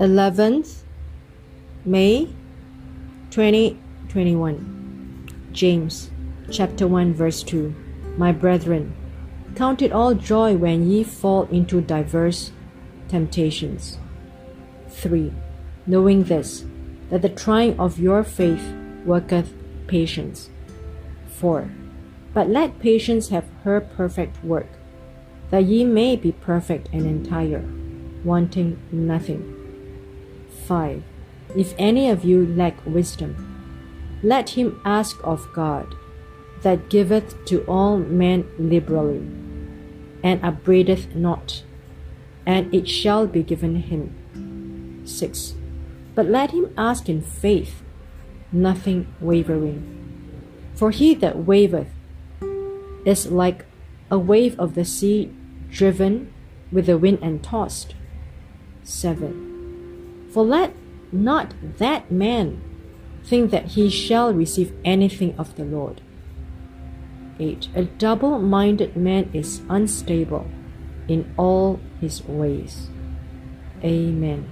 11th 0.00 0.82
May 1.84 2.26
2021. 3.28 5.28
James 5.52 6.10
chapter 6.50 6.88
1 6.88 7.12
verse 7.12 7.42
2. 7.42 7.74
My 8.16 8.32
brethren, 8.32 8.96
count 9.56 9.82
it 9.82 9.92
all 9.92 10.14
joy 10.14 10.56
when 10.56 10.90
ye 10.90 11.04
fall 11.04 11.42
into 11.48 11.82
diverse 11.82 12.50
temptations. 13.08 13.98
3. 14.88 15.34
Knowing 15.86 16.24
this, 16.24 16.64
that 17.10 17.20
the 17.20 17.28
trying 17.28 17.78
of 17.78 18.00
your 18.00 18.24
faith 18.24 18.72
worketh 19.04 19.52
patience. 19.86 20.48
4. 21.28 21.70
But 22.32 22.48
let 22.48 22.78
patience 22.78 23.28
have 23.28 23.44
her 23.64 23.82
perfect 23.82 24.42
work, 24.42 24.70
that 25.50 25.64
ye 25.64 25.84
may 25.84 26.16
be 26.16 26.32
perfect 26.32 26.88
and 26.90 27.04
entire, 27.04 27.68
wanting 28.24 28.78
nothing. 28.90 29.59
5. 30.70 31.02
If 31.56 31.74
any 31.78 32.08
of 32.08 32.24
you 32.24 32.46
lack 32.46 32.76
wisdom, 32.86 33.34
let 34.22 34.50
him 34.50 34.80
ask 34.84 35.18
of 35.24 35.48
God, 35.52 35.96
that 36.62 36.88
giveth 36.88 37.44
to 37.46 37.64
all 37.66 37.98
men 37.98 38.46
liberally, 38.56 39.26
and 40.22 40.40
upbraideth 40.44 41.12
not, 41.16 41.64
and 42.46 42.72
it 42.72 42.88
shall 42.88 43.26
be 43.26 43.42
given 43.42 43.74
him. 43.82 45.02
6. 45.04 45.54
But 46.14 46.26
let 46.26 46.52
him 46.52 46.72
ask 46.78 47.08
in 47.08 47.20
faith, 47.20 47.82
nothing 48.52 49.12
wavering. 49.20 49.82
For 50.76 50.92
he 50.92 51.16
that 51.16 51.38
wavereth 51.38 51.90
is 53.04 53.26
like 53.26 53.66
a 54.08 54.20
wave 54.20 54.56
of 54.60 54.76
the 54.76 54.84
sea 54.84 55.32
driven 55.68 56.32
with 56.70 56.86
the 56.86 56.96
wind 56.96 57.18
and 57.22 57.42
tossed. 57.42 57.96
7. 58.84 59.49
For 60.30 60.44
let 60.44 60.74
not 61.12 61.54
that 61.78 62.10
man 62.10 62.62
think 63.24 63.50
that 63.50 63.72
he 63.72 63.90
shall 63.90 64.32
receive 64.32 64.72
anything 64.84 65.34
of 65.38 65.56
the 65.56 65.64
Lord. 65.64 66.00
8. 67.38 67.68
A 67.74 67.84
double 67.84 68.38
minded 68.38 68.96
man 68.96 69.30
is 69.32 69.62
unstable 69.68 70.46
in 71.08 71.32
all 71.36 71.80
his 72.00 72.22
ways. 72.24 72.88
Amen. 73.82 74.48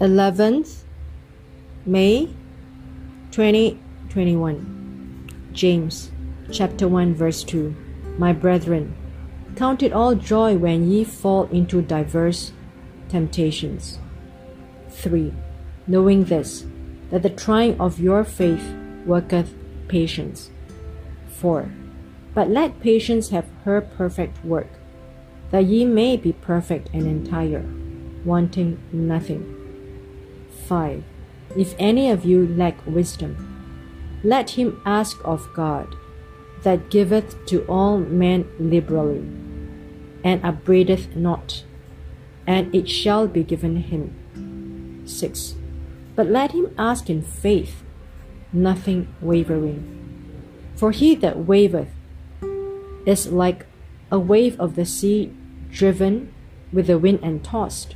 Eleventh 0.00 0.84
May 1.84 2.30
twenty 3.32 3.80
twenty 4.08 4.36
one. 4.36 4.77
James 5.52 6.10
chapter 6.52 6.86
1 6.86 7.14
verse 7.14 7.42
2 7.42 7.74
My 8.18 8.32
brethren 8.32 8.94
count 9.56 9.82
it 9.82 9.92
all 9.92 10.14
joy 10.14 10.56
when 10.56 10.90
ye 10.90 11.04
fall 11.04 11.44
into 11.44 11.80
diverse 11.82 12.52
temptations. 13.08 13.98
3 14.90 15.32
knowing 15.86 16.24
this 16.24 16.66
that 17.10 17.22
the 17.22 17.30
trying 17.30 17.80
of 17.80 17.98
your 17.98 18.24
faith 18.24 18.74
worketh 19.06 19.54
patience. 19.88 20.50
4 21.28 21.72
but 22.34 22.50
let 22.50 22.80
patience 22.80 23.30
have 23.30 23.48
her 23.64 23.80
perfect 23.80 24.44
work 24.44 24.68
that 25.50 25.64
ye 25.64 25.84
may 25.84 26.16
be 26.16 26.32
perfect 26.32 26.90
and 26.92 27.06
entire 27.06 27.64
wanting 28.24 28.78
nothing. 28.92 29.42
5 30.68 31.02
if 31.56 31.74
any 31.78 32.10
of 32.10 32.26
you 32.26 32.46
lack 32.46 32.76
wisdom 32.86 33.57
let 34.22 34.50
him 34.50 34.80
ask 34.84 35.20
of 35.24 35.48
God, 35.54 35.94
that 36.62 36.90
giveth 36.90 37.46
to 37.46 37.64
all 37.66 37.98
men 37.98 38.48
liberally, 38.58 39.24
and 40.24 40.44
upbraideth 40.44 41.14
not, 41.14 41.64
and 42.46 42.74
it 42.74 42.88
shall 42.88 43.28
be 43.28 43.44
given 43.44 43.76
him. 43.76 45.02
6. 45.06 45.54
But 46.16 46.26
let 46.26 46.52
him 46.52 46.74
ask 46.76 47.08
in 47.08 47.22
faith, 47.22 47.82
nothing 48.52 49.14
wavering. 49.20 49.94
For 50.74 50.90
he 50.90 51.14
that 51.16 51.38
wavereth 51.38 51.90
is 53.06 53.28
like 53.28 53.66
a 54.10 54.18
wave 54.18 54.58
of 54.58 54.74
the 54.74 54.84
sea 54.84 55.32
driven 55.70 56.32
with 56.72 56.86
the 56.86 56.98
wind 56.98 57.20
and 57.22 57.44
tossed. 57.44 57.94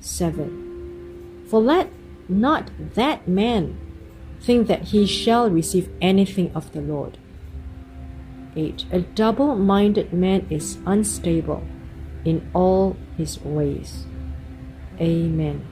7. 0.00 1.44
For 1.48 1.60
let 1.60 1.90
not 2.28 2.70
that 2.94 3.26
man 3.26 3.78
think 4.44 4.68
that 4.68 4.82
he 4.88 5.06
shall 5.06 5.50
receive 5.50 5.88
anything 6.00 6.52
of 6.54 6.72
the 6.72 6.80
Lord. 6.80 7.18
8. 8.56 8.84
A 8.92 9.00
double 9.00 9.56
minded 9.56 10.12
man 10.12 10.46
is 10.50 10.78
unstable 10.86 11.62
in 12.24 12.48
all 12.54 12.96
his 13.16 13.40
ways. 13.40 14.06
Amen. 15.00 15.66